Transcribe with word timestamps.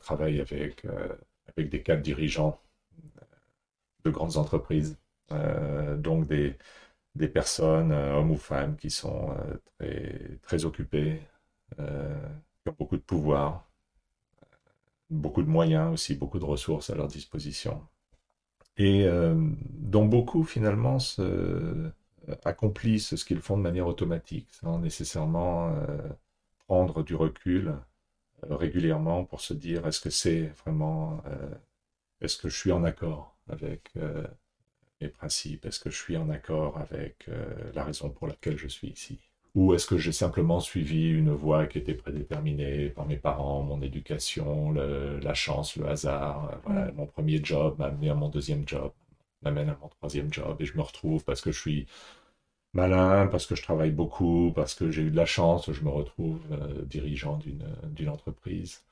travaille 0.00 0.40
avec, 0.40 0.86
avec 1.56 1.70
des 1.70 1.82
cadres 1.82 2.02
dirigeants 2.02 2.60
de 4.04 4.10
grandes 4.10 4.36
entreprises, 4.36 4.98
donc 5.98 6.26
des, 6.26 6.56
des 7.14 7.28
personnes, 7.28 7.92
hommes 7.92 8.30
ou 8.32 8.36
femmes, 8.36 8.76
qui 8.76 8.90
sont 8.90 9.34
très, 9.78 10.38
très 10.42 10.64
occupées, 10.64 11.20
qui 11.76 11.82
ont 12.68 12.74
beaucoup 12.78 12.96
de 12.96 13.02
pouvoir, 13.02 13.68
beaucoup 15.10 15.42
de 15.42 15.48
moyens 15.48 15.92
aussi, 15.92 16.14
beaucoup 16.14 16.38
de 16.38 16.44
ressources 16.44 16.90
à 16.90 16.94
leur 16.94 17.08
disposition. 17.08 17.86
Et 18.76 19.06
dont 19.70 20.06
beaucoup 20.06 20.44
finalement 20.44 20.98
se, 20.98 21.90
accomplissent 22.44 23.16
ce 23.16 23.24
qu'ils 23.24 23.40
font 23.40 23.56
de 23.56 23.62
manière 23.62 23.86
automatique, 23.86 24.48
sans 24.52 24.78
nécessairement 24.78 25.74
prendre 26.70 27.02
du 27.02 27.16
recul 27.16 27.68
euh, 27.68 27.74
régulièrement 28.48 29.24
pour 29.24 29.40
se 29.40 29.54
dire 29.54 29.86
est-ce 29.86 30.00
que 30.00 30.10
c'est 30.10 30.52
vraiment, 30.64 31.22
euh, 31.26 31.54
est-ce 32.20 32.36
que 32.36 32.48
je 32.48 32.56
suis 32.56 32.72
en 32.72 32.84
accord 32.84 33.36
avec 33.48 33.90
euh, 33.96 34.26
mes 35.00 35.08
principes, 35.08 35.66
est-ce 35.66 35.80
que 35.80 35.90
je 35.90 35.96
suis 35.96 36.16
en 36.16 36.28
accord 36.30 36.78
avec 36.78 37.26
la 37.74 37.84
raison 37.84 38.10
pour 38.10 38.26
laquelle 38.26 38.58
je 38.58 38.68
suis 38.68 38.88
ici? 38.88 39.18
Ou 39.54 39.74
est-ce 39.74 39.86
que 39.86 39.96
j'ai 39.98 40.12
simplement 40.12 40.60
suivi 40.60 41.08
une 41.08 41.32
voie 41.32 41.66
qui 41.66 41.78
était 41.78 41.94
prédéterminée 41.94 42.90
par 42.90 43.06
mes 43.06 43.16
parents, 43.16 43.62
mon 43.62 43.80
éducation, 43.80 44.72
la 44.72 45.34
chance, 45.34 45.76
le 45.76 45.88
hasard 45.88 46.60
Mon 46.94 47.06
premier 47.06 47.42
job 47.42 47.76
m'a 47.78 47.86
amené 47.86 48.10
à 48.10 48.14
mon 48.14 48.28
deuxième 48.28 48.68
job, 48.68 48.92
m'amène 49.42 49.70
à 49.70 49.78
mon 49.80 49.88
troisième 49.88 50.32
job, 50.32 50.56
et 50.60 50.66
je 50.66 50.76
me 50.76 50.82
retrouve 50.82 51.24
parce 51.24 51.40
que 51.40 51.50
je 51.50 51.58
suis 51.58 51.86
malin, 52.74 53.26
parce 53.26 53.46
que 53.46 53.54
je 53.54 53.62
travaille 53.62 53.90
beaucoup, 53.90 54.52
parce 54.54 54.74
que 54.74 54.90
j'ai 54.90 55.02
eu 55.02 55.10
de 55.10 55.16
la 55.16 55.26
chance, 55.26 55.70
je 55.72 55.82
me 55.82 55.90
retrouve 55.90 56.40
euh, 56.52 56.82
dirigeant 56.84 57.38
d'une 57.38 58.08
entreprise. 58.08 58.82